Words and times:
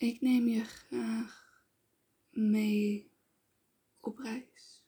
Ik 0.00 0.20
neem 0.20 0.48
je 0.48 0.64
graag 0.64 1.62
mee 2.30 3.10
op 4.00 4.18
reis. 4.18 4.84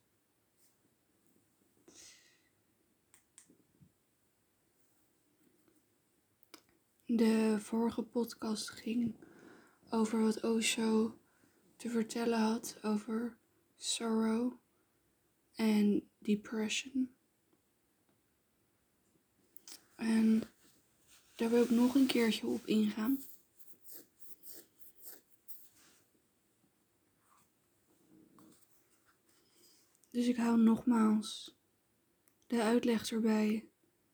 De 7.04 7.56
vorige 7.60 8.02
podcast 8.02 8.70
ging 8.70 9.16
over 9.90 10.20
wat 10.22 10.42
Osho 10.42 11.18
te 11.76 11.88
vertellen 11.88 12.40
had 12.40 12.78
over 12.82 13.38
sorrow 13.76 14.52
en 15.54 16.10
depression. 16.18 17.14
En 19.94 20.42
daar 21.34 21.50
wil 21.50 21.62
ik 21.62 21.70
nog 21.70 21.94
een 21.94 22.06
keertje 22.06 22.46
op 22.46 22.66
ingaan. 22.66 23.31
Dus 30.12 30.26
ik 30.26 30.36
hou 30.36 30.58
nogmaals 30.58 31.56
de 32.46 32.62
uitleg 32.62 33.10
erbij 33.10 33.68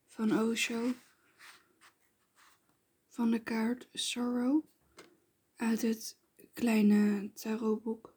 van 0.07 0.38
Osho 0.38 0.93
van 3.09 3.30
de 3.30 3.43
kaart 3.43 3.88
Sorrow 3.93 4.65
uit 5.57 5.83
het 5.83 6.19
kleine 6.52 7.33
tarotboek. 7.33 8.16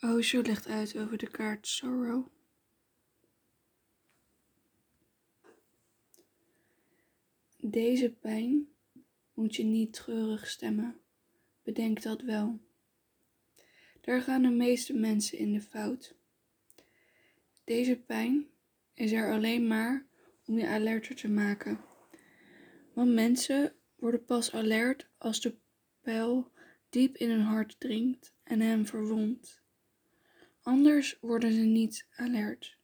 Osho 0.00 0.42
legt 0.42 0.66
uit 0.66 0.98
over 0.98 1.18
de 1.18 1.30
kaart 1.30 1.66
Sorrow. 1.66 2.39
Deze 7.70 8.12
pijn 8.12 8.68
moet 9.34 9.56
je 9.56 9.62
niet 9.62 9.92
treurig 9.92 10.48
stemmen. 10.48 11.00
Bedenk 11.62 12.02
dat 12.02 12.22
wel. 12.22 12.60
Daar 14.00 14.22
gaan 14.22 14.42
de 14.42 14.50
meeste 14.50 14.94
mensen 14.94 15.38
in 15.38 15.52
de 15.52 15.60
fout. 15.60 16.14
Deze 17.64 17.96
pijn 17.96 18.46
is 18.94 19.12
er 19.12 19.32
alleen 19.32 19.66
maar 19.66 20.06
om 20.46 20.58
je 20.58 20.68
alerter 20.68 21.16
te 21.16 21.28
maken. 21.28 21.80
Want 22.94 23.12
mensen 23.12 23.74
worden 23.96 24.24
pas 24.24 24.54
alert 24.54 25.08
als 25.18 25.40
de 25.40 25.56
pijl 26.00 26.52
diep 26.88 27.16
in 27.16 27.30
hun 27.30 27.42
hart 27.42 27.80
dringt 27.80 28.34
en 28.42 28.60
hen 28.60 28.86
verwondt. 28.86 29.62
Anders 30.62 31.18
worden 31.20 31.52
ze 31.52 31.60
niet 31.60 32.06
alert. 32.16 32.78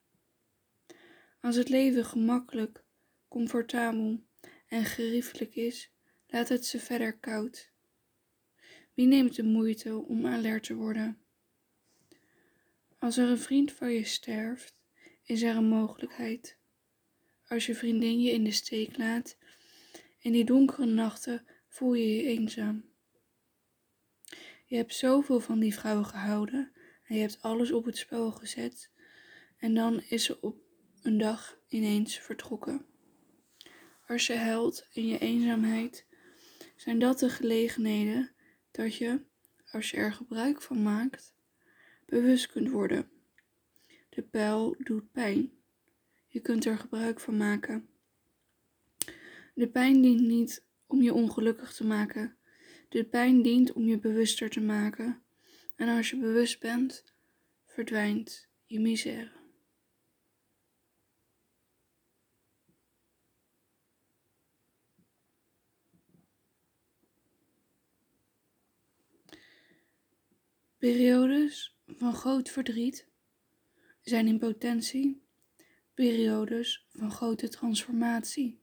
Als 1.41 1.57
het 1.57 1.69
leven 1.69 2.05
gemakkelijk, 2.05 2.85
comfortabel 3.29 4.26
en 4.69 4.85
geriefelijk 4.85 5.55
is, 5.55 5.91
laat 6.27 6.49
het 6.49 6.67
ze 6.67 6.79
verder 6.79 7.19
koud. 7.19 7.71
Wie 8.95 9.07
neemt 9.07 9.37
de 9.37 9.43
moeite 9.43 9.97
om 9.97 10.27
alert 10.27 10.63
te 10.63 10.75
worden? 10.75 11.19
Als 12.99 13.17
er 13.17 13.29
een 13.29 13.39
vriend 13.39 13.73
van 13.73 13.93
je 13.93 14.05
sterft, 14.05 14.75
is 15.23 15.43
er 15.43 15.57
een 15.57 15.69
mogelijkheid. 15.69 16.57
Als 17.49 17.67
je 17.67 17.75
vriendin 17.75 18.21
je 18.21 18.31
in 18.31 18.45
de 18.45 18.51
steek 18.51 18.97
laat, 18.97 19.37
in 20.19 20.33
die 20.33 20.45
donkere 20.45 20.87
nachten 20.87 21.47
voel 21.69 21.95
je 21.95 22.15
je 22.15 22.23
eenzaam. 22.23 22.85
Je 24.65 24.77
hebt 24.77 24.95
zoveel 24.95 25.41
van 25.41 25.59
die 25.59 25.75
vrouw 25.75 26.03
gehouden 26.03 26.73
en 27.05 27.15
je 27.15 27.21
hebt 27.21 27.43
alles 27.43 27.73
op 27.73 27.85
het 27.85 27.97
spel 27.97 28.31
gezet 28.31 28.91
en 29.59 29.75
dan 29.75 30.03
is 30.09 30.25
ze 30.25 30.41
op 30.41 30.57
een 31.03 31.19
dag 31.19 31.59
ineens 31.69 32.19
vertrokken. 32.19 32.96
Als 34.07 34.27
je 34.27 34.37
huilt 34.37 34.87
in 34.93 35.07
je 35.07 35.19
eenzaamheid, 35.19 36.07
zijn 36.77 36.99
dat 36.99 37.19
de 37.19 37.31
gelegenheden 37.31 38.31
dat 38.71 38.97
je, 38.97 39.21
als 39.71 39.91
je 39.91 39.97
er 39.97 40.13
gebruik 40.13 40.63
van 40.63 40.83
maakt, 40.83 41.35
bewust 42.05 42.47
kunt 42.47 42.71
worden. 42.71 43.09
De 44.09 44.23
pijl 44.23 44.77
doet 44.79 45.13
pijn. 45.13 45.53
Je 46.27 46.41
kunt 46.41 46.65
er 46.65 46.79
gebruik 46.79 47.21
van 47.21 47.37
maken. 47.37 47.89
De 49.55 49.69
pijn 49.69 50.03
dient 50.03 50.21
niet 50.21 50.65
om 50.87 51.03
je 51.03 51.15
ongelukkig 51.15 51.73
te 51.75 51.87
maken. 51.87 52.37
De 52.89 53.05
pijn 53.05 53.43
dient 53.43 53.73
om 53.73 53.85
je 53.85 53.99
bewuster 53.99 54.51
te 54.51 54.61
maken. 54.61 55.23
En 55.77 55.89
als 55.89 56.11
je 56.11 56.17
bewust 56.17 56.61
bent, 56.61 57.05
verdwijnt 57.65 58.49
je 58.67 58.81
misère. 58.81 59.36
Periodes 70.79 71.77
van 71.87 72.15
groot 72.15 72.51
verdriet 72.51 73.09
zijn 74.01 74.27
in 74.27 74.39
potentie 74.39 75.23
periodes 75.95 76.87
van 76.89 77.11
grote 77.11 77.49
transformatie. 77.49 78.61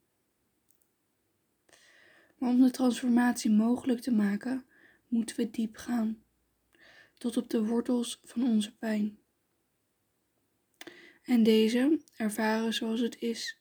Maar 2.37 2.49
om 2.49 2.61
de 2.61 2.71
transformatie 2.71 3.51
mogelijk 3.51 4.01
te 4.01 4.11
maken, 4.11 4.65
moeten 5.07 5.35
we 5.35 5.49
diep 5.49 5.77
gaan, 5.77 6.23
tot 7.17 7.37
op 7.37 7.49
de 7.49 7.65
wortels 7.65 8.19
van 8.23 8.43
onze 8.43 8.75
pijn. 8.75 9.19
En 11.23 11.43
deze 11.43 12.01
ervaren 12.15 12.73
zoals 12.73 12.99
het 12.99 13.19
is, 13.19 13.57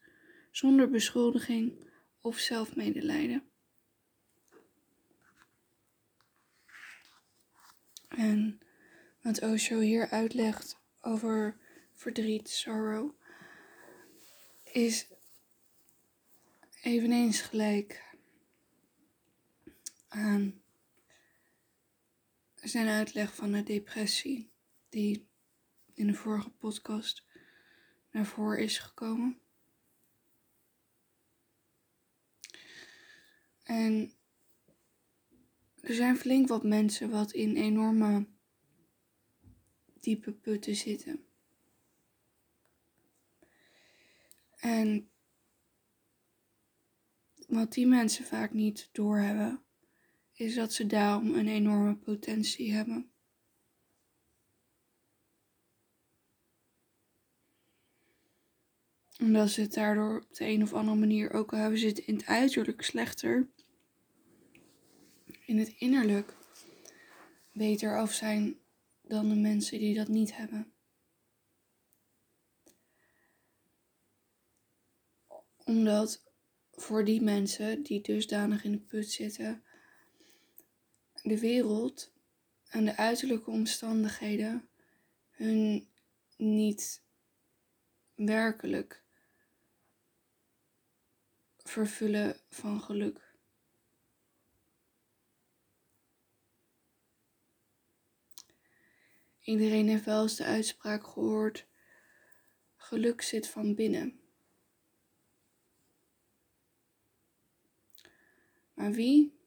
zonder 0.50 0.90
beschuldiging 0.90 1.90
of 2.20 2.38
zelfmedelijden. 2.38 3.51
En 8.16 8.60
wat 9.20 9.42
Osho 9.42 9.78
hier 9.78 10.10
uitlegt 10.10 10.80
over 11.00 11.56
verdriet, 11.94 12.48
sorrow, 12.48 13.10
is 14.62 15.06
eveneens 16.82 17.40
gelijk 17.40 18.16
aan 20.08 20.62
zijn 22.54 22.88
uitleg 22.88 23.34
van 23.34 23.52
de 23.52 23.62
depressie, 23.62 24.50
die 24.88 25.28
in 25.94 26.06
de 26.06 26.14
vorige 26.14 26.50
podcast 26.50 27.24
naar 28.10 28.26
voren 28.26 28.58
is 28.58 28.78
gekomen. 28.78 29.40
En 33.62 34.12
er 35.82 35.94
zijn 35.94 36.16
flink 36.16 36.48
wat 36.48 36.62
mensen 36.62 37.10
wat 37.10 37.32
in 37.32 37.56
enorme 37.56 38.26
diepe 40.00 40.32
putten 40.32 40.76
zitten. 40.76 41.26
En 44.56 45.10
wat 47.46 47.72
die 47.72 47.86
mensen 47.86 48.24
vaak 48.24 48.52
niet 48.52 48.88
doorhebben, 48.92 49.62
is 50.32 50.54
dat 50.54 50.72
ze 50.72 50.86
daarom 50.86 51.34
een 51.34 51.48
enorme 51.48 51.96
potentie 51.96 52.72
hebben. 52.72 53.10
En 59.16 59.32
dat 59.32 59.50
ze 59.50 59.60
het 59.60 59.74
daardoor 59.74 60.20
op 60.20 60.34
de 60.34 60.44
een 60.44 60.62
of 60.62 60.72
andere 60.72 60.98
manier, 60.98 61.32
ook 61.32 61.52
al 61.52 61.58
hebben 61.58 61.86
het 61.86 61.98
in 61.98 62.14
het 62.14 62.26
uiterlijk 62.26 62.82
slechter, 62.82 63.50
in 65.46 65.58
het 65.58 65.68
innerlijk 65.78 66.36
beter 67.52 67.98
af 67.98 68.12
zijn 68.12 68.60
dan 69.00 69.28
de 69.28 69.34
mensen 69.34 69.78
die 69.78 69.94
dat 69.94 70.08
niet 70.08 70.36
hebben. 70.36 70.72
Omdat 75.64 76.22
voor 76.70 77.04
die 77.04 77.22
mensen 77.22 77.82
die 77.82 78.00
dusdanig 78.00 78.64
in 78.64 78.72
de 78.72 78.78
put 78.78 79.10
zitten, 79.10 79.64
de 81.22 81.38
wereld 81.38 82.12
en 82.68 82.84
de 82.84 82.96
uiterlijke 82.96 83.50
omstandigheden 83.50 84.68
hun 85.30 85.88
niet 86.36 87.02
werkelijk 88.14 89.04
vervullen 91.56 92.36
van 92.48 92.80
geluk. 92.80 93.31
Iedereen 99.42 99.88
heeft 99.88 100.04
wel 100.04 100.22
eens 100.22 100.36
de 100.36 100.44
uitspraak 100.44 101.06
gehoord: 101.06 101.66
geluk 102.76 103.22
zit 103.22 103.48
van 103.48 103.74
binnen. 103.74 104.20
Maar 108.74 108.92
wie 108.92 109.40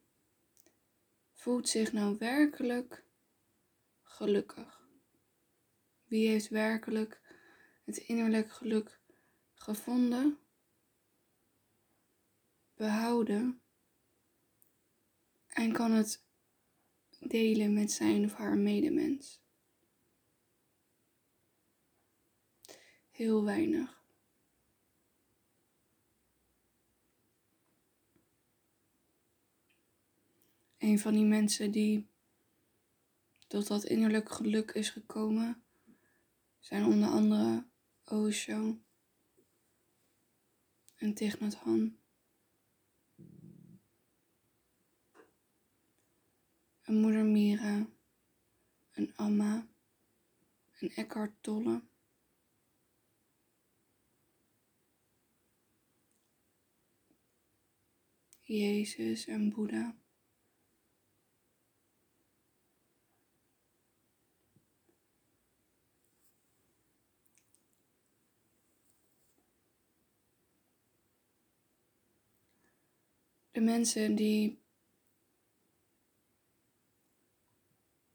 voelt 1.32 1.68
zich 1.68 1.92
nou 1.92 2.16
werkelijk 2.18 3.04
gelukkig? 4.02 4.88
Wie 6.04 6.28
heeft 6.28 6.48
werkelijk 6.48 7.20
het 7.84 7.96
innerlijk 7.96 8.52
geluk 8.52 9.00
gevonden, 9.54 10.38
behouden 12.74 13.60
en 15.46 15.72
kan 15.72 15.92
het 15.92 16.24
delen 17.20 17.74
met 17.74 17.92
zijn 17.92 18.24
of 18.24 18.34
haar 18.34 18.56
medemens? 18.56 19.45
Heel 23.16 23.44
weinig. 23.44 24.02
Een 30.78 30.98
van 30.98 31.12
die 31.12 31.24
mensen 31.24 31.70
die 31.70 32.06
tot 33.46 33.66
dat 33.66 33.84
innerlijk 33.84 34.30
geluk 34.30 34.70
is 34.70 34.90
gekomen, 34.90 35.62
zijn 36.58 36.84
onder 36.84 37.08
andere 37.08 37.66
Osho 38.04 38.78
en 40.96 41.14
Thich 41.14 41.40
Nhat 41.40 41.54
Hanh. 41.54 41.96
Een 46.82 47.00
moeder 47.00 47.24
Mira, 47.24 47.86
een 48.92 49.16
Amma, 49.16 49.66
een 50.78 50.90
Eckhart 50.90 51.32
Tolle. 51.40 51.82
Jezus 58.48 59.26
en 59.26 59.50
Boeddha. 59.50 59.96
De 73.50 73.60
mensen 73.60 74.14
die 74.14 74.58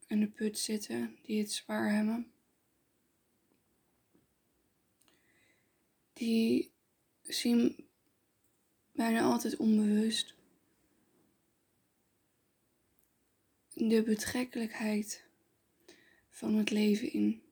in 0.07 0.19
de 0.19 0.27
put 0.27 0.59
zitten, 0.59 1.19
die 1.21 1.39
het 1.39 1.51
zwaar 1.51 1.93
hebben, 1.93 2.33
die 6.13 6.71
zien 7.21 7.90
bijna 9.01 9.21
altijd 9.21 9.57
onbewust 9.57 10.33
de 13.73 14.03
betrekkelijkheid 14.03 15.25
van 16.29 16.55
het 16.55 16.69
leven 16.69 17.13
in. 17.13 17.43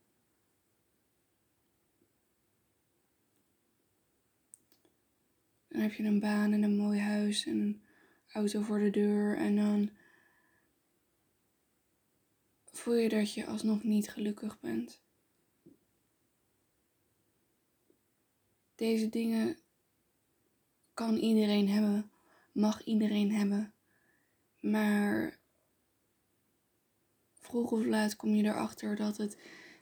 Dan 5.68 5.82
heb 5.82 5.94
je 5.94 6.04
een 6.04 6.20
baan 6.20 6.54
en 6.54 6.64
een 6.64 6.78
mooi 6.78 7.00
huis 7.00 7.46
en 7.46 7.60
een 7.60 7.84
auto 8.34 8.62
voor 8.62 8.80
de 8.80 8.90
deur 8.90 9.38
en 9.38 9.56
dan 9.56 9.90
voel 12.66 12.96
je 12.96 13.10
dat 13.10 13.34
je 13.34 13.46
alsnog 13.46 13.84
niet 13.84 14.10
gelukkig 14.10 14.60
bent. 14.60 15.02
Deze 18.76 19.10
dingen 19.10 19.58
kan 21.00 21.18
iedereen 21.18 21.70
hebben, 21.70 22.12
mag 22.52 22.84
iedereen 22.84 23.32
hebben, 23.32 23.74
maar 24.60 25.40
vroeg 27.34 27.72
of 27.72 27.86
laat 27.86 28.16
kom 28.16 28.36
je 28.36 28.44
erachter 28.44 28.96
dat 28.96 29.18
het 29.18 29.38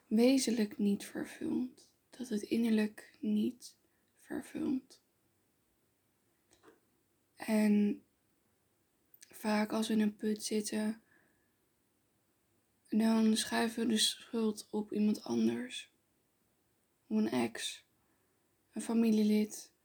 wezenlijk 0.07 0.77
niet 0.77 1.05
vervult, 1.05 1.87
dat 2.09 2.29
het 2.29 2.41
innerlijk 2.41 3.17
niet 3.19 3.75
vervult. 4.19 5.01
En 7.35 8.03
vaak 9.29 9.71
als 9.71 9.87
we 9.87 9.93
in 9.93 10.01
een 10.01 10.15
put 10.15 10.43
zitten, 10.43 11.01
dan 12.87 13.37
schuiven 13.37 13.83
we 13.83 13.89
de 13.89 13.97
schuld 13.97 14.67
op 14.69 14.93
iemand 14.93 15.23
anders. 15.23 15.91
Op 17.07 17.17
een 17.17 17.29
ex, 17.29 17.85
een 18.71 18.81
familielid, 18.81 19.75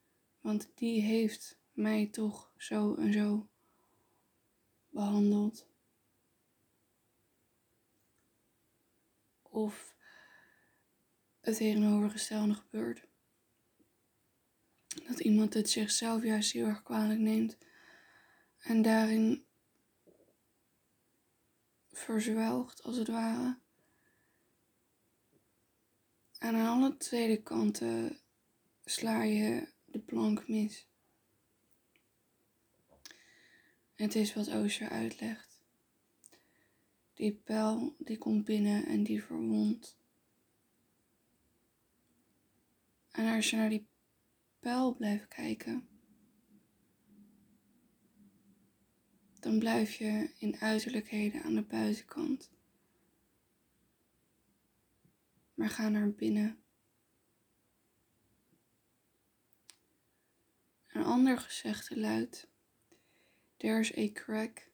want 0.43 0.71
die 0.75 1.03
heeft 1.03 1.59
mij 1.73 2.06
toch 2.06 2.53
zo 2.56 2.94
en 2.94 3.12
zo 3.12 3.49
behandeld. 4.89 5.67
Of 9.43 9.94
het 11.41 11.56
tegenovergestelde 11.56 12.55
gebeurt. 12.55 13.06
Dat 15.06 15.21
iemand 15.21 15.55
het 15.55 15.71
zichzelf 15.71 16.23
juist 16.23 16.53
heel 16.53 16.67
erg 16.67 16.83
kwalijk 16.83 17.21
neemt 17.21 17.56
en 18.59 18.83
daarin 18.83 19.47
verzwelgt 21.91 22.83
als 22.83 22.97
het 22.97 23.09
ware. 23.09 23.59
En 26.39 26.55
aan 26.55 26.67
alle 26.67 26.97
tweede 26.97 27.43
kanten 27.43 28.21
sla 28.85 29.23
je 29.23 29.71
de 29.93 29.99
plank 29.99 30.49
mis. 30.49 30.89
Het 33.94 34.15
is 34.15 34.35
wat 34.35 34.49
Osho 34.49 34.87
uitlegt. 34.87 35.61
Die 37.15 37.33
pijl 37.35 37.97
die 37.99 38.19
komt 38.19 38.44
binnen 38.44 38.87
en 38.87 39.03
die 39.03 39.23
verwondt. 39.23 39.99
En 43.11 43.35
als 43.35 43.50
je 43.50 43.56
naar 43.56 43.69
die 43.69 43.87
pijl 44.61 44.94
blijft 44.94 45.29
kijken, 45.29 45.89
dan 49.41 49.59
blijf 49.59 49.94
je 49.94 50.31
in 50.39 50.56
uiterlijkheden 50.56 51.43
aan 51.43 51.55
de 51.55 51.62
buitenkant. 51.62 52.50
Maar 55.55 55.71
ga 55.71 55.89
naar 55.89 56.11
binnen. 56.11 56.62
Een 60.93 61.05
ander 61.05 61.39
gezegde 61.39 61.99
luidt: 61.99 62.49
There's 63.56 63.97
a 63.97 64.09
crack 64.09 64.71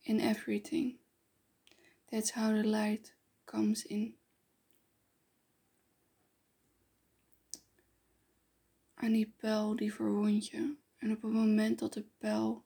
in 0.00 0.20
everything. 0.20 0.98
That's 2.04 2.32
how 2.32 2.62
the 2.62 2.68
light 2.68 3.16
comes 3.44 3.84
in. 3.84 4.18
Aan 8.94 9.12
die 9.12 9.34
pijl 9.36 9.76
die 9.76 9.94
verwond 9.94 10.46
je. 10.46 10.76
En 10.96 11.10
op 11.10 11.22
het 11.22 11.32
moment 11.32 11.78
dat 11.78 11.92
de 11.92 12.04
pijl 12.18 12.64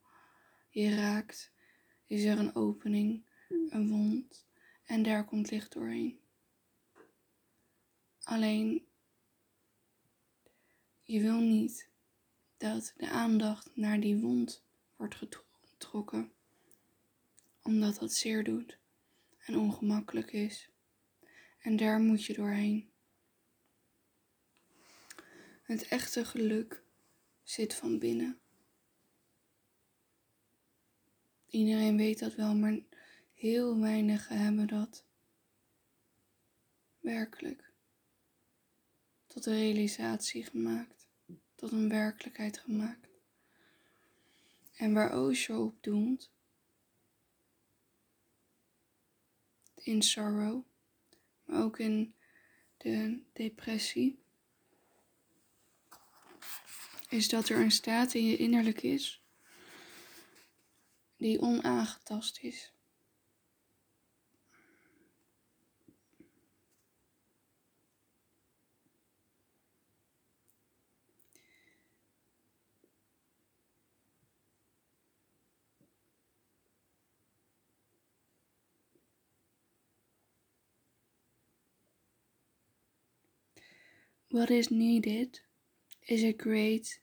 je 0.68 0.94
raakt, 0.94 1.52
is 2.06 2.24
er 2.24 2.38
een 2.38 2.54
opening, 2.54 3.24
een 3.48 3.88
wond 3.88 4.46
en 4.84 5.02
daar 5.02 5.24
komt 5.24 5.50
licht 5.50 5.72
doorheen. 5.72 6.20
Alleen, 8.22 8.86
je 11.02 11.20
wil 11.20 11.38
niet 11.38 11.91
dat 12.62 12.92
de 12.96 13.08
aandacht 13.08 13.76
naar 13.76 14.00
die 14.00 14.16
wond 14.16 14.64
wordt 14.96 15.14
getrokken, 15.14 16.32
omdat 17.62 17.98
dat 17.98 18.12
zeer 18.12 18.44
doet 18.44 18.78
en 19.38 19.56
ongemakkelijk 19.56 20.32
is. 20.32 20.70
En 21.58 21.76
daar 21.76 22.00
moet 22.00 22.24
je 22.24 22.32
doorheen. 22.32 22.90
Het 25.62 25.88
echte 25.88 26.24
geluk 26.24 26.82
zit 27.42 27.74
van 27.74 27.98
binnen. 27.98 28.40
Iedereen 31.46 31.96
weet 31.96 32.18
dat 32.18 32.34
wel, 32.34 32.54
maar 32.54 32.78
heel 33.34 33.80
weinigen 33.80 34.38
hebben 34.38 34.66
dat 34.66 35.04
werkelijk 37.00 37.70
tot 39.26 39.46
een 39.46 39.58
realisatie 39.58 40.44
gemaakt, 40.44 41.01
tot 41.62 41.72
een 41.72 41.88
werkelijkheid 41.88 42.58
gemaakt. 42.58 43.08
En 44.76 44.92
waar 44.92 45.18
Osho 45.18 45.64
op 45.64 45.82
doelt, 45.82 46.30
in 49.74 50.02
sorrow, 50.02 50.64
maar 51.44 51.62
ook 51.62 51.78
in 51.78 52.14
de 52.76 53.22
depressie, 53.32 54.18
is 57.08 57.28
dat 57.28 57.48
er 57.48 57.60
een 57.60 57.70
staat 57.70 58.14
in 58.14 58.24
je 58.24 58.36
innerlijk 58.36 58.82
is 58.82 59.22
die 61.16 61.40
onaangetast 61.40 62.38
is. 62.38 62.72
What 84.32 84.50
is 84.50 84.70
needed 84.70 85.40
is 86.08 86.24
a 86.24 86.32
great 86.32 87.00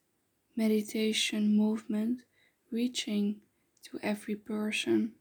meditation 0.55 1.55
movement 1.55 2.21
reaching 2.71 3.41
to 3.83 3.99
every 4.01 4.35
person. 4.35 5.11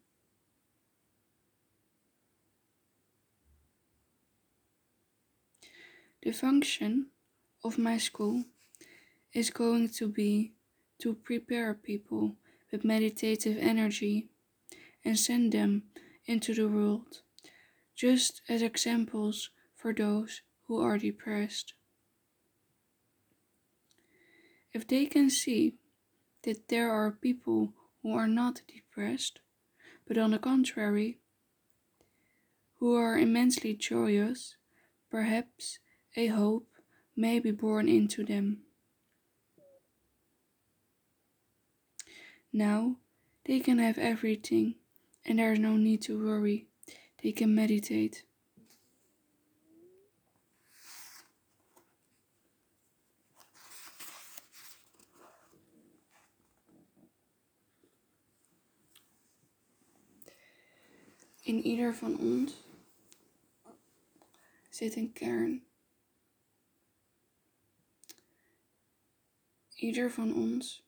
The 6.23 6.33
function 6.33 7.09
of 7.63 7.77
my 7.77 7.99
school 7.99 8.45
is 9.35 9.51
going 9.51 9.91
to 10.01 10.09
be 10.09 10.55
to 11.03 11.13
prepare 11.13 11.75
people 11.75 12.37
with 12.73 12.87
meditative 12.87 13.59
energy 13.61 14.31
and 15.05 15.19
send 15.19 15.53
them 15.53 15.83
into 16.25 16.55
the 16.55 16.69
world, 16.69 17.21
just 17.95 18.41
as 18.49 18.63
examples 18.63 19.51
for 19.77 19.93
those 19.93 20.41
who 20.69 20.81
are 20.81 20.97
depressed. 20.97 21.75
If 24.73 24.87
they 24.87 25.07
can 25.07 25.31
see 25.31 25.75
that 26.43 26.69
there 26.69 26.91
are 26.91 27.11
people 27.11 27.73
who 28.03 28.15
are 28.15 28.29
not 28.29 28.63
depressed, 28.67 29.41
but 30.07 30.19
on 30.19 30.31
the 30.31 30.39
contrary, 30.39 31.19
who 32.79 32.95
are 32.95 33.19
immensely 33.19 33.75
joyous, 33.75 34.57
perhaps 35.11 35.79
a 36.17 36.29
hope 36.29 36.69
may 37.17 37.39
be 37.39 37.51
born 37.51 37.89
into 37.89 38.25
them. 38.25 38.63
Now 42.53 42.97
they 43.45 43.61
can 43.61 43.79
have 43.79 43.99
everything 43.99 44.77
and 45.27 45.39
there's 45.39 45.59
no 45.59 45.77
need 45.77 46.03
to 46.03 46.19
worry. 46.19 46.67
They 47.23 47.33
can 47.33 47.55
meditate. 47.55 48.23
In 61.49 61.63
ieder 61.63 61.95
van 61.95 62.19
ons 62.19 62.65
zit 64.71 64.97
een 64.97 65.13
kern. 65.13 65.67
Ieder 69.75 70.11
van 70.11 70.35
ons 70.35 70.87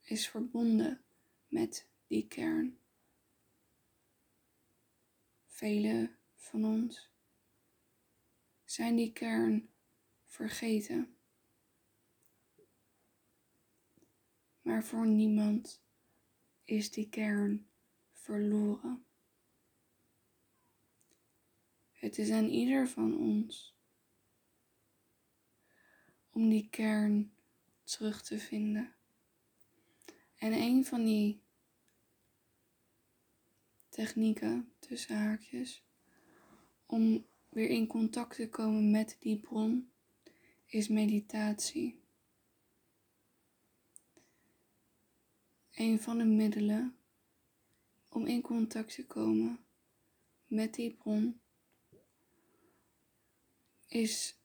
is 0.00 0.28
verbonden 0.28 1.04
met 1.48 1.88
die 2.06 2.26
kern. 2.26 2.78
Vele 5.46 6.16
van 6.34 6.64
ons 6.64 7.10
zijn 8.64 8.96
die 8.96 9.12
kern 9.12 9.70
vergeten. 10.26 11.16
Maar 14.62 14.84
voor 14.84 15.06
niemand 15.06 15.82
is 16.64 16.90
die 16.90 17.08
kern 17.08 17.65
verloren. 18.26 19.04
Het 21.92 22.18
is 22.18 22.30
aan 22.30 22.48
ieder 22.48 22.88
van 22.88 23.18
ons 23.18 23.76
om 26.30 26.48
die 26.48 26.68
kern 26.68 27.32
terug 27.82 28.22
te 28.22 28.38
vinden. 28.38 28.94
En 30.36 30.52
een 30.52 30.84
van 30.84 31.04
die 31.04 31.42
technieken, 33.88 34.72
tussen 34.78 35.16
haakjes, 35.16 35.84
om 36.86 37.26
weer 37.48 37.68
in 37.68 37.86
contact 37.86 38.36
te 38.36 38.48
komen 38.48 38.90
met 38.90 39.16
die 39.20 39.38
bron, 39.38 39.90
is 40.64 40.88
meditatie. 40.88 42.00
Een 45.70 46.00
van 46.00 46.18
de 46.18 46.24
middelen 46.24 46.96
om 48.16 48.26
in 48.26 48.42
contact 48.42 48.94
te 48.94 49.06
komen 49.06 49.64
met 50.46 50.74
die 50.74 50.94
bron 50.94 51.40
is 53.86 54.38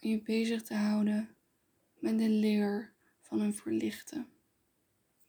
je 0.00 0.22
bezig 0.22 0.62
te 0.62 0.74
houden 0.74 1.36
met 1.98 2.18
de 2.18 2.28
leer 2.28 2.94
van 3.20 3.40
een 3.40 3.54
verlichte. 3.54 4.26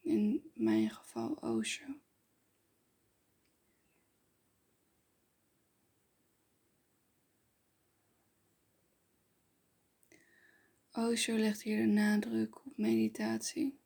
In 0.02 0.52
mijn 0.54 0.90
geval 0.90 1.34
Osho. 1.34 1.86
Osho 10.92 11.34
legt 11.36 11.62
hier 11.62 11.78
de 11.78 11.92
nadruk 11.92 12.66
op 12.66 12.78
meditatie. 12.78 13.83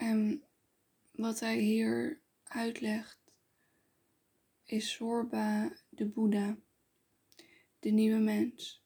En 0.00 0.44
wat 1.10 1.40
hij 1.40 1.58
hier 1.58 2.20
uitlegt 2.44 3.20
is 4.64 4.92
Sorba 4.92 5.76
de 5.88 6.06
Boeddha, 6.06 6.58
de 7.78 7.90
nieuwe 7.90 8.18
mens. 8.18 8.84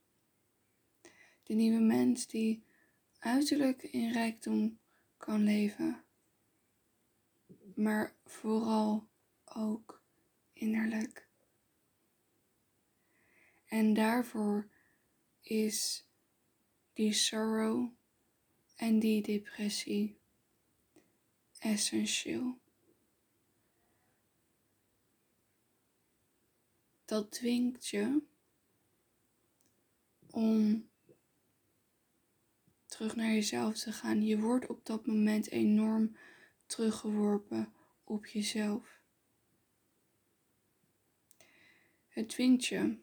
De 1.43 1.55
nieuwe 1.55 1.81
mens 1.81 2.27
die 2.27 2.65
uiterlijk 3.19 3.83
in 3.83 4.13
rijkdom 4.13 4.79
kan 5.17 5.43
leven, 5.45 6.05
maar 7.75 8.17
vooral 8.25 9.09
ook 9.45 10.03
innerlijk. 10.53 11.29
En 13.65 13.95
daarvoor 13.95 14.69
is 15.41 16.09
die 16.93 17.13
sorrow 17.13 17.93
en 18.77 18.99
die 18.99 19.23
depressie 19.23 20.23
essentieel. 21.65 22.59
Dat 27.05 27.33
dwingt 27.33 27.87
je 27.87 28.23
om 30.31 30.89
terug 32.87 33.17
naar 33.17 33.33
jezelf 33.33 33.79
te 33.79 33.93
gaan. 33.93 34.23
Je 34.23 34.39
wordt 34.39 34.67
op 34.67 34.87
dat 34.87 35.07
moment 35.07 35.51
enorm 35.51 36.17
teruggeworpen 36.67 37.73
op 38.05 38.27
jezelf. 38.27 39.01
Het 42.09 42.29
dwingt 42.29 42.65
je 42.65 42.99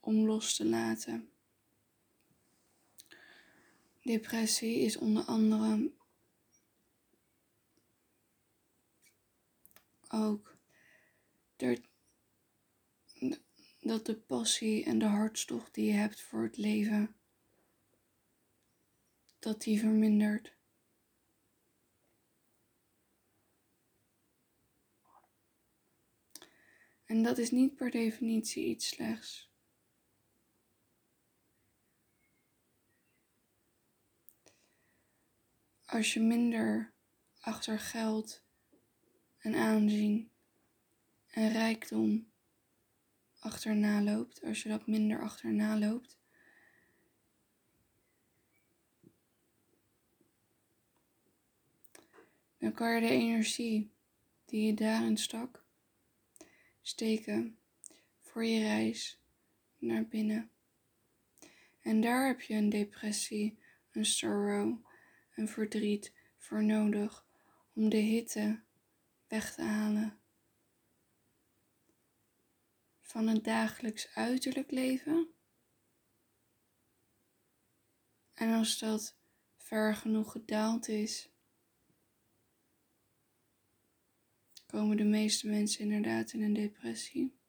om 0.00 0.26
los 0.26 0.56
te 0.56 0.64
laten. 0.64 1.30
Depressie 4.02 4.78
is 4.78 4.96
onder 4.96 5.24
andere 5.24 5.90
ook 10.16 10.56
dat 13.80 14.06
de 14.06 14.16
passie 14.16 14.84
en 14.84 14.98
de 14.98 15.04
hartstocht 15.04 15.74
die 15.74 15.86
je 15.86 15.92
hebt 15.92 16.20
voor 16.20 16.42
het 16.42 16.56
leven, 16.56 17.16
dat 19.38 19.62
die 19.62 19.78
vermindert. 19.80 20.54
En 27.04 27.22
dat 27.22 27.38
is 27.38 27.50
niet 27.50 27.74
per 27.74 27.90
definitie 27.90 28.64
iets 28.64 28.88
slechts. 28.88 29.50
Als 35.84 36.14
je 36.14 36.20
minder 36.20 36.94
achter 37.40 37.78
geld 37.78 38.45
en 39.46 39.54
aanzien 39.54 40.30
en 41.30 41.52
rijkdom 41.52 42.30
achterna 43.38 44.02
loopt, 44.02 44.42
als 44.42 44.62
je 44.62 44.68
dat 44.68 44.86
minder 44.86 45.20
achterna 45.20 45.78
loopt, 45.78 46.18
dan 52.58 52.72
kan 52.72 52.94
je 52.94 53.00
de 53.00 53.08
energie 53.08 53.90
die 54.44 54.66
je 54.66 54.74
daarin 54.74 55.16
stak 55.16 55.64
steken 56.82 57.58
voor 58.20 58.44
je 58.44 58.58
reis 58.58 59.20
naar 59.78 60.06
binnen. 60.06 60.50
En 61.80 62.00
daar 62.00 62.26
heb 62.26 62.40
je 62.40 62.54
een 62.54 62.68
depressie, 62.68 63.58
een 63.92 64.06
sorrow, 64.06 64.86
een 65.34 65.48
verdriet 65.48 66.12
voor 66.38 66.64
nodig 66.64 67.26
om 67.72 67.88
de 67.88 67.96
hitte 67.96 68.64
weg 69.28 69.54
te 69.54 69.62
halen 69.62 70.20
van 73.00 73.26
het 73.26 73.44
dagelijks 73.44 74.14
uiterlijk 74.14 74.70
leven. 74.70 75.34
En 78.34 78.54
als 78.54 78.78
dat 78.78 79.16
ver 79.56 79.94
genoeg 79.94 80.32
gedaald 80.32 80.88
is, 80.88 81.30
komen 84.66 84.96
de 84.96 85.04
meeste 85.04 85.48
mensen 85.48 85.80
inderdaad 85.80 86.32
in 86.32 86.42
een 86.42 86.52
depressie. 86.52 87.40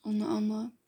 Onder 0.00 0.28
andere. 0.28 0.79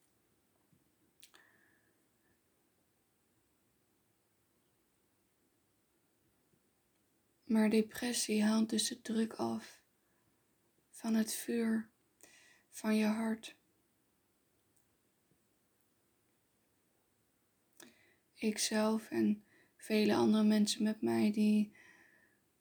Maar 7.52 7.70
depressie 7.70 8.42
haalt 8.42 8.70
dus 8.70 8.88
de 8.88 9.00
druk 9.00 9.32
af 9.32 9.80
van 10.90 11.14
het 11.14 11.34
vuur 11.34 11.90
van 12.70 12.96
je 12.96 13.04
hart. 13.04 13.56
Ikzelf 18.34 19.10
en 19.10 19.44
vele 19.76 20.14
andere 20.14 20.44
mensen 20.44 20.82
met 20.82 21.02
mij 21.02 21.32
die 21.32 21.76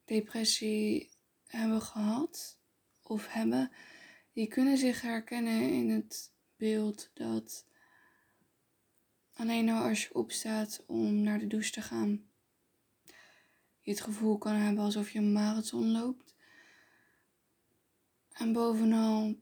depressie 0.04 1.10
hebben 1.46 1.82
gehad 1.82 2.58
of 3.02 3.26
hebben, 3.28 3.70
die 4.32 4.46
kunnen 4.46 4.78
zich 4.78 5.00
herkennen 5.00 5.72
in 5.72 5.90
het 5.90 6.32
beeld 6.56 7.10
dat 7.14 7.66
alleen 9.32 9.68
al 9.68 9.88
als 9.88 10.02
je 10.02 10.14
opstaat 10.14 10.84
om 10.86 11.14
naar 11.14 11.38
de 11.38 11.46
douche 11.46 11.70
te 11.70 11.82
gaan, 11.82 12.31
je 13.82 13.90
het 13.90 14.00
gevoel 14.00 14.38
kan 14.38 14.54
hebben 14.54 14.84
alsof 14.84 15.10
je 15.10 15.18
een 15.18 15.32
marathon 15.32 15.90
loopt. 15.90 16.34
En 18.32 18.52
bovenal 18.52 19.34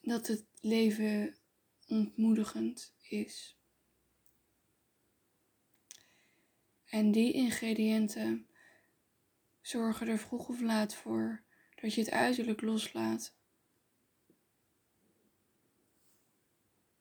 dat 0.00 0.26
het 0.26 0.44
leven 0.60 1.36
ontmoedigend 1.86 2.94
is. 3.00 3.56
En 6.84 7.12
die 7.12 7.32
ingrediënten 7.32 8.48
zorgen 9.60 10.08
er 10.08 10.18
vroeg 10.18 10.48
of 10.48 10.60
laat 10.60 10.94
voor 10.94 11.42
dat 11.74 11.94
je 11.94 12.00
het 12.00 12.10
uiterlijk 12.10 12.60
loslaat. 12.60 13.34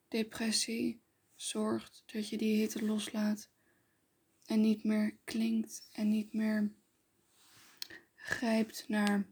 Depressie 0.08 1.01
zorgt 1.38 2.03
dat 2.06 2.29
je 2.29 2.38
die 2.38 2.58
hitte 2.58 2.86
loslaat 2.86 3.50
en 4.46 4.62
niet 4.62 4.84
meer 4.84 5.17
klinkt 5.24 5.89
en 5.91 6.10
niet 6.10 6.34
meer 6.34 6.74
grijpt 8.15 8.88
naar 8.88 9.27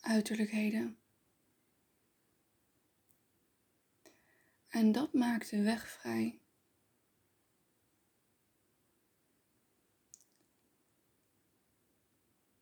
uiterlijkheden. 0.00 0.98
En 4.68 4.92
dat 4.92 5.12
maakt 5.12 5.50
de 5.50 5.62
weg 5.62 5.88
vrij. 5.88 6.38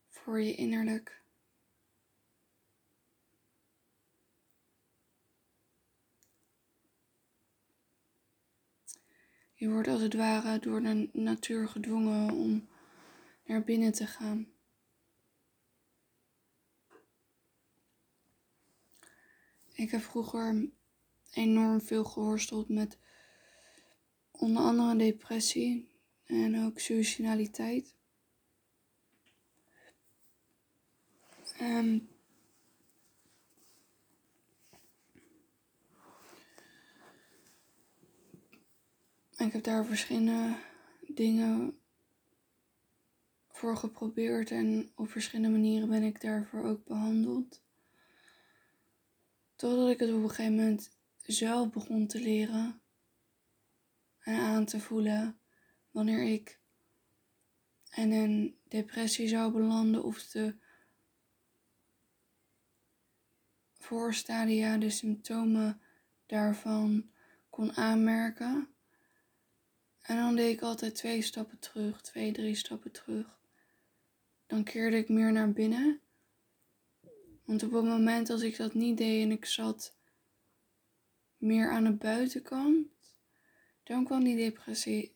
Voor 0.08 0.40
je 0.40 0.54
innerlijk. 0.54 1.21
Je 9.62 9.70
wordt 9.70 9.88
als 9.88 10.00
het 10.00 10.14
ware 10.14 10.58
door 10.58 10.82
de 10.82 11.08
natuur 11.12 11.68
gedwongen 11.68 12.32
om 12.32 12.68
naar 13.44 13.64
binnen 13.64 13.92
te 13.92 14.06
gaan. 14.06 14.46
Ik 19.72 19.90
heb 19.90 20.00
vroeger 20.00 20.70
enorm 21.32 21.80
veel 21.80 22.04
geworsteld 22.04 22.68
met 22.68 22.98
onder 24.30 24.62
andere 24.62 24.96
depressie 24.96 25.88
en 26.24 26.64
ook 26.64 26.78
suicidaliteit. 26.78 27.94
Um, 39.42 39.48
ik 39.48 39.54
heb 39.54 39.64
daar 39.64 39.84
verschillende 39.84 40.56
dingen 41.06 41.78
voor 43.48 43.76
geprobeerd 43.76 44.50
en 44.50 44.92
op 44.94 45.10
verschillende 45.10 45.58
manieren 45.58 45.88
ben 45.88 46.02
ik 46.02 46.20
daarvoor 46.20 46.64
ook 46.64 46.84
behandeld. 46.84 47.62
Totdat 49.56 49.90
ik 49.90 49.98
het 49.98 50.10
op 50.12 50.22
een 50.22 50.28
gegeven 50.28 50.54
moment 50.54 50.96
zelf 51.22 51.70
begon 51.70 52.06
te 52.06 52.20
leren 52.20 52.80
en 54.18 54.40
aan 54.40 54.64
te 54.64 54.80
voelen 54.80 55.38
wanneer 55.90 56.22
ik 56.22 56.58
in 57.94 58.12
een 58.12 58.58
depressie 58.68 59.28
zou 59.28 59.52
belanden 59.52 60.04
of 60.04 60.22
de 60.22 60.56
voorstadia, 63.78 64.76
de 64.76 64.90
symptomen 64.90 65.80
daarvan 66.26 67.10
kon 67.50 67.76
aanmerken. 67.76 68.71
En 70.12 70.18
dan 70.18 70.36
deed 70.36 70.52
ik 70.52 70.62
altijd 70.62 70.94
twee 70.94 71.22
stappen 71.22 71.58
terug, 71.58 72.00
twee, 72.02 72.32
drie 72.32 72.54
stappen 72.54 72.90
terug. 72.90 73.26
Dan 74.46 74.64
keerde 74.64 74.96
ik 74.96 75.08
meer 75.08 75.32
naar 75.32 75.52
binnen. 75.52 76.00
Want 77.44 77.62
op 77.62 77.72
het 77.72 77.84
moment 77.84 78.30
als 78.30 78.42
ik 78.42 78.56
dat 78.56 78.74
niet 78.74 78.98
deed 78.98 79.22
en 79.22 79.30
ik 79.30 79.44
zat 79.44 79.96
meer 81.36 81.70
aan 81.70 81.84
de 81.84 81.92
buitenkant, 81.92 82.88
dan 83.82 84.04
kwam 84.04 84.24
die 84.24 84.36
depressie 84.36 85.14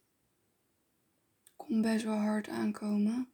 kon 1.57 1.83
best 1.83 2.05
wel 2.05 2.19
hard 2.19 2.49
aankomen. 2.49 3.33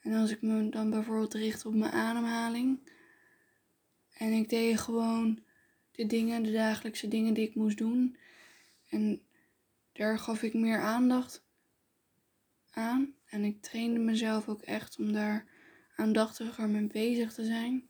En 0.00 0.12
als 0.12 0.30
ik 0.30 0.42
me 0.42 0.68
dan 0.68 0.90
bijvoorbeeld 0.90 1.34
richt 1.34 1.66
op 1.66 1.74
mijn 1.74 1.92
ademhaling 1.92 2.90
en 4.12 4.32
ik 4.32 4.48
deed 4.48 4.78
gewoon 4.78 5.44
de 5.90 6.06
dingen, 6.06 6.42
de 6.42 6.52
dagelijkse 6.52 7.08
dingen 7.08 7.34
die 7.34 7.48
ik 7.48 7.54
moest 7.54 7.78
doen. 7.78 8.22
En 8.94 9.26
daar 9.92 10.18
gaf 10.18 10.42
ik 10.42 10.54
meer 10.54 10.80
aandacht 10.80 11.44
aan. 12.70 13.14
En 13.24 13.44
ik 13.44 13.62
trainde 13.62 13.98
mezelf 14.00 14.48
ook 14.48 14.62
echt 14.62 14.98
om 14.98 15.12
daar 15.12 15.48
aandachtiger 15.96 16.68
mee 16.68 16.86
bezig 16.86 17.32
te 17.32 17.44
zijn. 17.44 17.88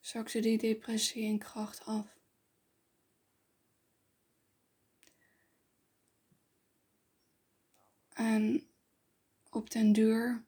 Zakte 0.00 0.40
die 0.40 0.58
depressie 0.58 1.22
in 1.22 1.38
kracht 1.38 1.84
af. 1.84 2.18
En 8.08 8.68
op 9.50 9.70
den 9.70 9.92
duur 9.92 10.44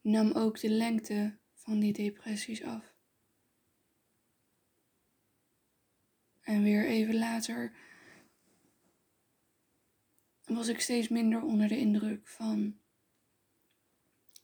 nam 0.00 0.32
ook 0.32 0.60
de 0.60 0.70
lengte 0.70 1.38
van 1.54 1.80
die 1.80 1.92
depressies 1.92 2.62
af. 2.62 2.87
En 6.48 6.62
weer 6.62 6.86
even 6.86 7.18
later 7.18 7.72
was 10.44 10.68
ik 10.68 10.80
steeds 10.80 11.08
minder 11.08 11.42
onder 11.42 11.68
de 11.68 11.78
indruk 11.78 12.26
van 12.28 12.78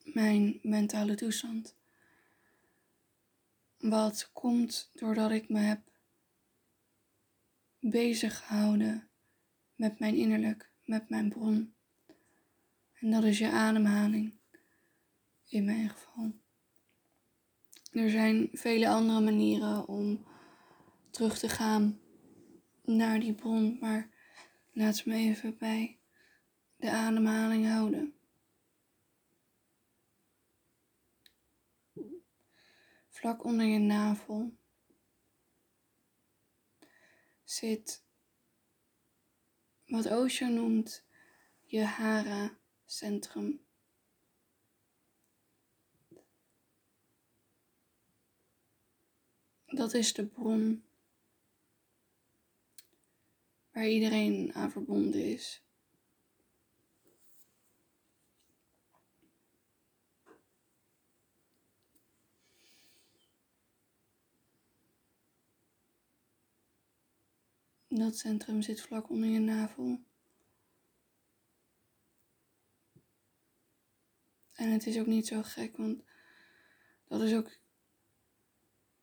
mijn 0.03 0.59
mentale 0.63 1.15
toestand. 1.15 1.77
Wat 3.79 4.31
komt 4.33 4.91
doordat 4.95 5.31
ik 5.31 5.49
me 5.49 5.59
heb 5.59 5.81
bezig 7.79 8.39
gehouden 8.39 9.09
met 9.75 9.99
mijn 9.99 10.15
innerlijk, 10.15 10.71
met 10.85 11.09
mijn 11.09 11.29
bron. 11.29 11.75
En 12.93 13.11
dat 13.11 13.25
is 13.25 13.39
je 13.39 13.51
ademhaling, 13.51 14.35
in 15.49 15.65
mijn 15.65 15.91
geval. 15.91 16.33
Er 17.91 18.11
zijn 18.11 18.49
vele 18.53 18.89
andere 18.89 19.21
manieren 19.21 19.89
om 19.89 20.33
terug 21.15 21.39
te 21.39 21.49
gaan 21.49 22.01
naar 22.83 23.21
die 23.21 23.35
bron, 23.35 23.79
maar 23.81 24.09
laat 24.73 25.05
me 25.05 25.15
even 25.15 25.59
bij 25.59 25.99
de 26.77 26.91
ademhaling 26.91 27.67
houden. 27.67 28.15
Vlak 33.09 33.45
onder 33.45 33.67
je 33.67 33.79
navel 33.79 34.57
zit 37.45 38.05
wat 39.87 40.07
Osho 40.07 40.47
noemt 40.47 41.05
je 41.61 41.83
hara 41.83 42.59
centrum. 42.85 43.65
Dat 49.67 49.95
is 49.95 50.13
de 50.13 50.27
bron 50.27 50.84
waar 53.75 53.89
iedereen 53.89 54.55
aan 54.55 54.71
verbonden 54.71 55.25
is. 55.25 55.63
Dat 67.89 68.19
centrum 68.19 68.63
zit 68.63 68.81
vlak 68.81 69.11
onder 69.11 69.29
je 69.29 69.39
navel. 69.39 70.03
En 74.53 74.71
het 74.71 74.87
is 74.87 74.99
ook 74.99 75.07
niet 75.07 75.27
zo 75.27 75.43
gek, 75.43 75.77
want 75.77 76.03
dat 77.09 77.23
is 77.23 77.35
ook. 77.35 77.51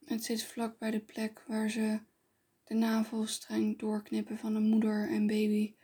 Het 0.06 0.24
zit 0.24 0.44
vlak 0.44 0.78
bij 0.78 0.92
de 0.92 1.00
plek 1.00 1.44
waar 1.48 1.70
ze 1.70 2.00
de 2.72 2.78
navelstreng 2.78 3.80
doorknippen 3.80 4.38
van 4.38 4.54
de 4.54 4.60
moeder 4.60 5.10
en 5.10 5.28
baby. 5.28 5.76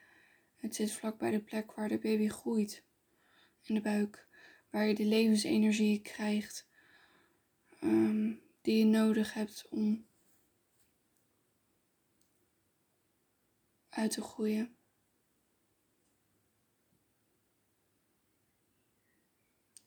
Het 0.56 0.76
zit 0.76 0.92
vlak 0.92 1.18
bij 1.18 1.32
de 1.32 1.42
plek 1.42 1.72
waar 1.72 1.90
de 1.90 1.98
baby 1.98 2.28
groeit 2.28 2.84
in 3.62 3.76
de 3.76 3.82
buik, 3.82 4.28
waar 4.70 4.88
je 4.88 4.96
de 4.96 5.06
levensenergie 5.06 6.02
krijgt 6.02 6.68
ehm, 7.80 8.34
die 8.62 8.78
je 8.78 8.86
nodig 8.86 9.34
hebt 9.34 9.68
om 9.70 10.08
uit 13.90 14.12
te 14.12 14.22
groeien. 14.22 14.78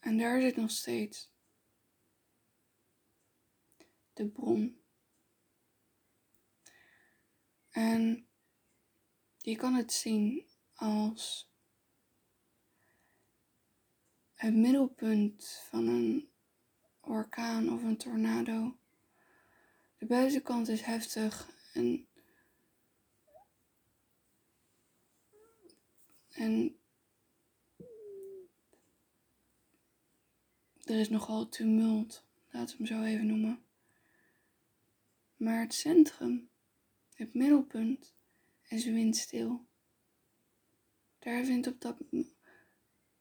En 0.01 0.19
daar 0.19 0.41
zit 0.41 0.57
nog 0.57 0.71
steeds 0.71 1.33
de 4.13 4.29
bron. 4.29 4.80
En 7.81 8.27
je 9.39 9.57
kan 9.57 9.75
het 9.75 9.93
zien 9.93 10.47
als 10.75 11.51
het 14.35 14.55
middelpunt 14.55 15.65
van 15.69 15.87
een 15.87 16.31
orkaan 17.01 17.73
of 17.73 17.83
een 17.83 17.97
tornado. 17.97 18.79
De 19.99 20.07
buitenkant 20.07 20.69
is 20.69 20.81
heftig 20.81 21.51
en, 21.73 22.09
en 26.31 26.79
er 30.85 30.99
is 30.99 31.09
nogal 31.09 31.49
tumult, 31.49 32.25
laten 32.51 32.79
we 32.79 32.85
hem 32.85 32.97
zo 32.97 33.03
even 33.03 33.27
noemen. 33.27 33.65
Maar 35.37 35.61
het 35.61 35.75
centrum, 35.75 36.50
het 37.21 37.35
middelpunt, 37.35 38.15
is 38.69 38.85
windstil. 38.85 39.67
Daar 41.19 41.45
vindt 41.45 41.67
op 41.67 41.81
dat 41.81 41.99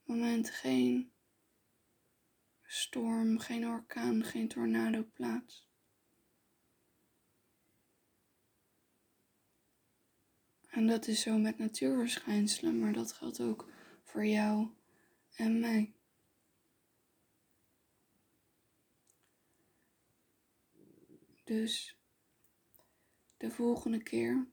moment 0.03 0.49
geen 0.49 1.11
storm, 2.63 3.39
geen 3.39 3.67
orkaan, 3.67 4.23
geen 4.23 4.47
tornado 4.47 5.03
plaats. 5.03 5.67
En 10.69 10.87
dat 10.87 11.07
is 11.07 11.21
zo 11.21 11.37
met 11.37 11.57
natuurverschijnselen, 11.57 12.79
maar 12.79 12.93
dat 12.93 13.11
geldt 13.11 13.41
ook 13.41 13.71
voor 14.03 14.25
jou 14.25 14.69
en 15.35 15.59
mij. 15.59 15.93
Dus 21.43 21.98
de 23.39 23.51
volgende 23.51 24.03
keer, 24.03 24.47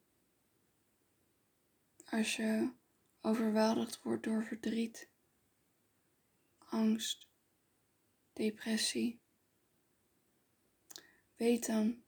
als 2.04 2.36
je 2.36 2.72
overweldigd 3.20 4.02
wordt 4.02 4.24
door 4.24 4.44
verdriet, 4.44 5.10
angst, 6.58 7.28
depressie, 8.32 9.20
weet 11.36 11.66
dan 11.66 12.04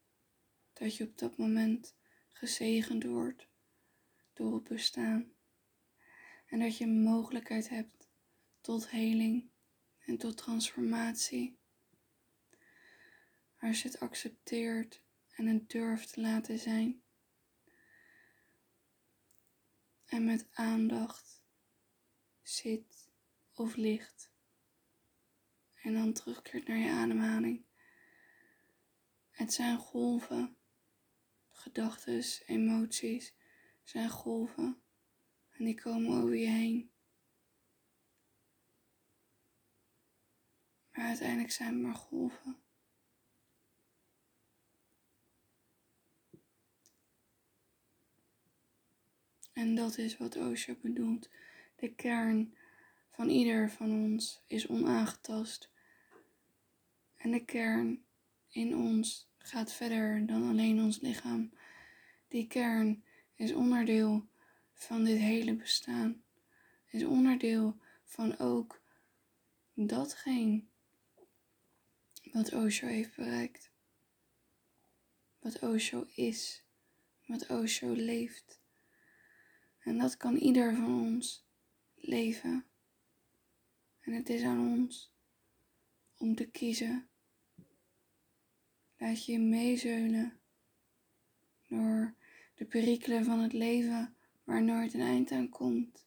dat 0.72 0.96
je 0.96 1.04
op 1.04 1.18
dat 1.18 1.36
moment 1.36 1.96
gezegend 2.28 3.04
wordt 3.04 3.48
door 4.32 4.54
het 4.54 4.64
bestaan 4.64 5.32
en 6.46 6.58
dat 6.58 6.76
je 6.76 6.84
een 6.84 7.02
mogelijkheid 7.02 7.68
hebt 7.68 8.08
tot 8.60 8.90
heling 8.90 9.50
en 9.98 10.18
tot 10.18 10.36
transformatie. 10.36 11.58
Als 13.60 13.82
je 13.82 13.88
het 13.88 14.00
accepteert 14.00 15.06
en 15.38 15.46
het 15.46 15.70
durft 15.70 16.12
te 16.12 16.20
laten 16.20 16.58
zijn. 16.58 17.02
En 20.04 20.24
met 20.24 20.48
aandacht 20.52 21.42
zit 22.42 23.10
of 23.54 23.76
ligt. 23.76 24.32
En 25.74 25.92
dan 25.92 26.12
terugkeert 26.12 26.66
naar 26.68 26.76
je 26.76 26.90
ademhaling. 26.90 27.64
Het 29.30 29.52
zijn 29.52 29.78
golven. 29.78 30.56
Gedachten, 31.48 32.24
emoties 32.46 33.34
zijn 33.82 34.10
golven. 34.10 34.82
En 35.50 35.64
die 35.64 35.80
komen 35.80 36.22
over 36.22 36.36
je 36.36 36.48
heen. 36.48 36.90
Maar 40.92 41.06
uiteindelijk 41.06 41.52
zijn 41.52 41.72
het 41.72 41.82
maar 41.82 41.94
golven. 41.94 42.67
En 49.58 49.74
dat 49.74 49.98
is 49.98 50.16
wat 50.16 50.36
Osho 50.36 50.76
bedoelt. 50.82 51.28
De 51.76 51.94
kern 51.94 52.54
van 53.10 53.28
ieder 53.28 53.70
van 53.70 53.90
ons 53.90 54.42
is 54.46 54.66
onaangetast. 54.66 55.70
En 57.16 57.30
de 57.30 57.44
kern 57.44 58.04
in 58.48 58.76
ons 58.76 59.28
gaat 59.38 59.72
verder 59.72 60.26
dan 60.26 60.48
alleen 60.48 60.82
ons 60.82 61.00
lichaam. 61.00 61.52
Die 62.28 62.46
kern 62.46 63.04
is 63.34 63.52
onderdeel 63.52 64.28
van 64.74 65.04
dit 65.04 65.18
hele 65.18 65.54
bestaan. 65.54 66.22
Is 66.86 67.04
onderdeel 67.04 67.76
van 68.04 68.38
ook 68.38 68.82
datgene 69.74 70.64
wat 72.32 72.52
Osho 72.52 72.86
heeft 72.86 73.16
bereikt. 73.16 73.70
Wat 75.38 75.58
Osho 75.58 76.06
is. 76.14 76.62
Wat 77.26 77.48
Osho 77.48 77.92
leeft. 77.92 78.58
En 79.88 79.98
dat 79.98 80.16
kan 80.16 80.36
ieder 80.36 80.74
van 80.74 81.00
ons 81.00 81.46
leven. 81.94 82.66
En 84.00 84.12
het 84.12 84.28
is 84.28 84.42
aan 84.42 84.78
ons 84.78 85.12
om 86.16 86.34
te 86.34 86.50
kiezen. 86.50 87.08
Laat 88.96 89.24
je 89.24 89.38
meezeulen 89.38 90.40
door 91.68 92.14
de 92.54 92.64
perikelen 92.64 93.24
van 93.24 93.38
het 93.38 93.52
leven 93.52 94.16
waar 94.44 94.62
nooit 94.62 94.94
een 94.94 95.00
eind 95.00 95.30
aan 95.30 95.48
komt. 95.48 96.06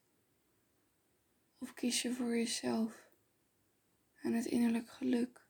Of 1.57 1.73
kies 1.73 2.01
je 2.01 2.13
voor 2.13 2.37
jezelf 2.37 3.09
en 4.21 4.33
het 4.33 4.45
innerlijk 4.45 4.89
geluk. 4.89 5.45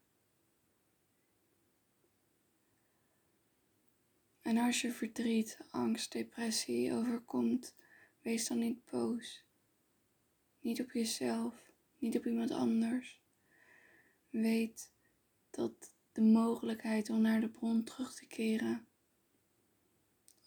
En 4.41 4.57
als 4.57 4.81
je 4.81 4.91
verdriet, 4.91 5.57
angst, 5.69 6.11
depressie 6.11 6.93
overkomt, 6.93 7.75
Wees 8.21 8.47
dan 8.47 8.59
niet 8.59 8.85
boos. 8.85 9.45
Niet 10.59 10.81
op 10.81 10.91
jezelf, 10.91 11.71
niet 11.97 12.17
op 12.17 12.25
iemand 12.25 12.51
anders. 12.51 13.21
Weet 14.29 14.91
dat 15.49 15.93
de 16.11 16.21
mogelijkheid 16.21 17.09
om 17.09 17.21
naar 17.21 17.41
de 17.41 17.49
bron 17.49 17.83
terug 17.83 18.15
te 18.15 18.25
keren 18.25 18.87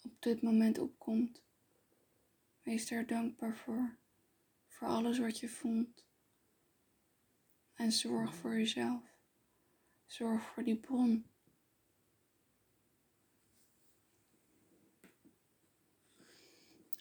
op 0.02 0.22
dit 0.22 0.42
moment 0.42 0.78
opkomt. 0.78 1.42
Wees 2.62 2.88
daar 2.88 3.06
dankbaar 3.06 3.56
voor, 3.56 3.98
voor 4.68 4.88
alles 4.88 5.18
wat 5.18 5.38
je 5.38 5.48
voelt. 5.48 6.06
En 7.74 7.92
zorg 7.92 8.34
voor 8.34 8.54
jezelf. 8.54 9.02
Zorg 10.06 10.42
voor 10.42 10.64
die 10.64 10.78
bron. 10.78 11.33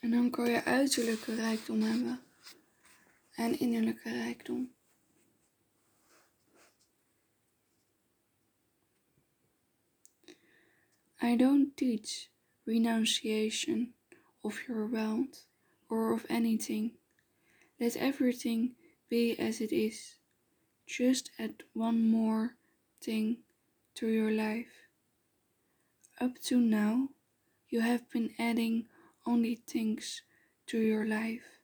En 0.03 0.11
dan 0.11 0.29
kan 0.29 0.49
je 0.51 0.63
uiterlijke 0.63 1.35
rijkdom 1.35 1.81
hebben 1.81 2.21
en 3.31 3.59
innerlijke 3.59 4.09
rijkdom. 4.09 4.73
I 11.21 11.35
don't 11.35 11.77
teach 11.77 12.27
renunciation 12.63 13.93
of 14.41 14.61
your 14.67 14.89
wealth 14.89 15.47
or 15.87 16.13
of 16.13 16.25
anything. 16.25 16.91
Let 17.77 17.95
everything 17.95 18.75
be 19.07 19.35
as 19.39 19.59
it 19.59 19.71
is. 19.71 20.19
Just 20.85 21.31
add 21.37 21.63
one 21.73 21.99
more 21.99 22.55
thing 22.99 23.37
to 23.93 24.07
your 24.07 24.31
life. 24.31 24.87
Up 26.21 26.39
to 26.39 26.57
now, 26.57 27.09
you 27.67 27.81
have 27.81 28.03
been 28.09 28.33
adding 28.37 28.91
only 29.25 29.55
things 29.55 30.23
to 30.67 30.79
your 30.79 31.05
life. 31.05 31.59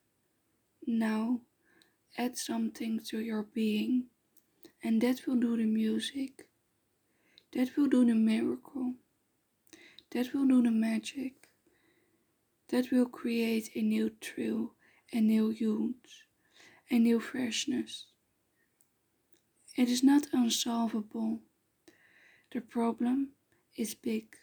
Now, 0.86 1.40
add 2.18 2.38
something 2.38 3.00
to 3.06 3.20
your 3.20 3.42
being, 3.44 4.08
and 4.82 5.00
that 5.02 5.26
will 5.26 5.36
do 5.36 5.56
the 5.56 5.66
music. 5.66 6.48
That 7.52 7.76
will 7.76 7.86
do 7.86 8.04
the 8.04 8.14
miracle. 8.14 8.94
That 10.10 10.34
will 10.34 10.46
do 10.46 10.60
the 10.62 10.70
magic. 10.70 11.48
that 12.70 12.90
will 12.90 13.04
create 13.04 13.68
a 13.76 13.82
new 13.82 14.10
thrill, 14.22 14.72
a 15.12 15.20
new 15.20 15.50
youth, 15.50 16.24
a 16.90 16.98
new 16.98 17.20
freshness. 17.20 18.06
It 19.76 19.88
is 19.88 20.04
not 20.04 20.28
unsolvable. 20.32 21.40
The 22.52 22.60
problem 22.60 23.30
is 23.78 23.94
big, 23.94 24.36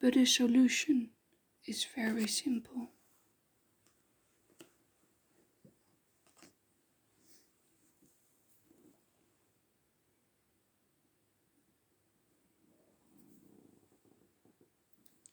but 0.00 0.14
the 0.14 0.26
solution 0.26 1.11
is 1.64 1.84
very 1.84 2.26
simple. 2.26 2.88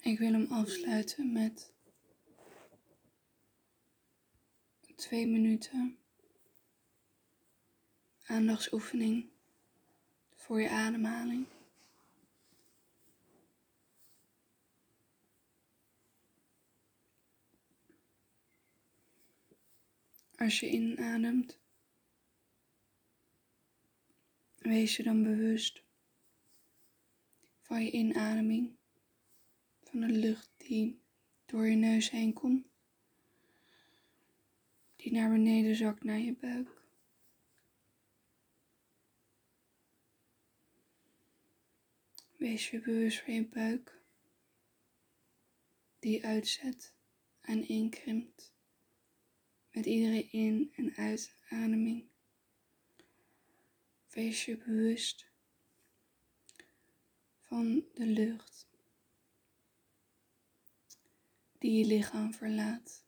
Ik 0.02 0.20
wil 0.20 0.32
hem 0.32 0.52
afsluiten 0.52 1.34
met 1.34 1.74
twee 4.96 5.28
minuten 5.28 5.98
aandachtsoefening 8.26 9.30
voor 10.36 10.62
je 10.62 10.70
ademhaling. 10.70 11.46
Als 20.39 20.60
je 20.60 20.69
inademt, 20.69 21.60
wees 24.58 24.95
je 24.95 25.04
dan 25.04 25.23
bewust 25.23 25.84
van 27.62 27.84
je 27.84 27.91
inademing, 27.91 28.75
van 29.84 29.99
de 29.99 30.08
lucht 30.08 30.49
die 30.58 31.02
door 31.45 31.67
je 31.67 31.75
neus 31.75 32.10
heen 32.10 32.34
komt, 32.34 32.67
die 34.95 35.12
naar 35.12 35.30
beneden 35.30 35.75
zakt 35.75 36.04
naar 36.04 36.19
je 36.19 36.36
buik. 36.36 36.82
Wees 42.38 42.69
je 42.69 42.80
bewust 42.80 43.21
van 43.21 43.34
je 43.34 43.45
buik, 43.45 44.02
die 45.99 46.25
uitzet 46.25 46.93
en 47.41 47.67
inkrimpt 47.67 48.58
met 49.71 49.86
iedere 49.86 50.27
in- 50.29 50.73
en 50.75 50.95
uitademing. 50.95 52.08
Wees 54.10 54.45
je 54.45 54.58
bewust 54.58 55.27
van 57.41 57.86
de 57.93 58.05
lucht 58.05 58.67
die 61.58 61.77
je 61.77 61.86
lichaam 61.86 62.34
verlaat. 62.34 63.05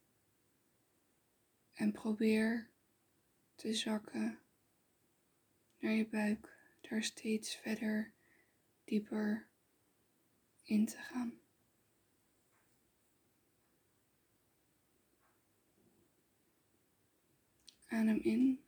En 1.74 1.92
probeer 1.92 2.70
te 3.56 3.74
zakken 3.74 4.40
naar 5.80 5.92
je 5.94 6.08
buik, 6.08 6.58
daar 6.82 7.04
steeds 7.04 7.56
verder 7.56 8.14
dieper 8.84 9.50
in 10.64 10.86
te 10.86 10.98
gaan. 10.98 11.41
Adem 17.92 18.22
in. 18.24 18.60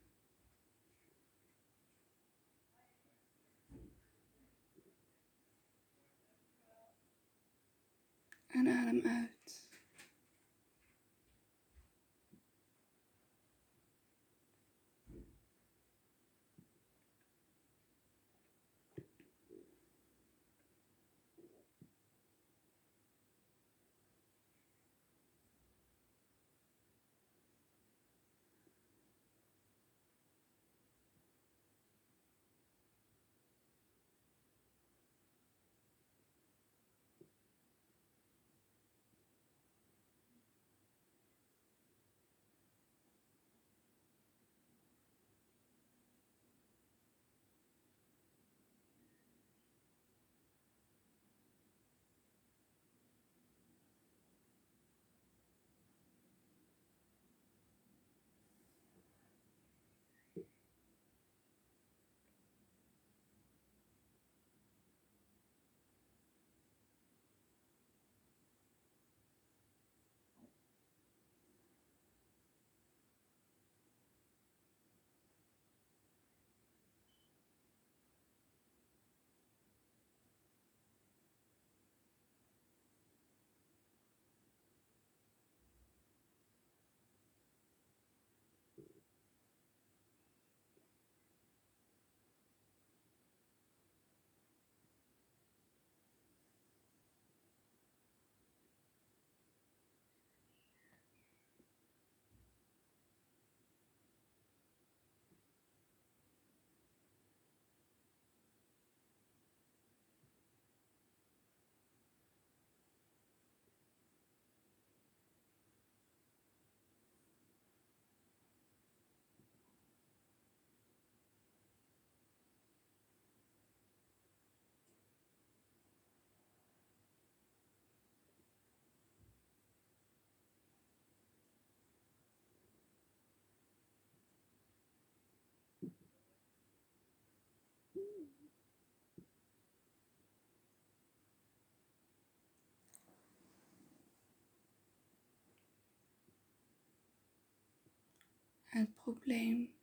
Het 148.73 148.93
probleem 148.93 149.73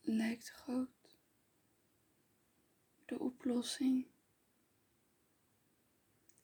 lijkt 0.00 0.48
groot. 0.48 1.18
De 3.04 3.18
oplossing 3.18 4.06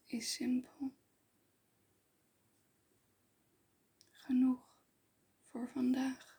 is 0.05 0.33
simpel. 0.33 0.95
Genoeg 4.11 4.77
voor 5.51 5.69
vandaag. 5.69 6.34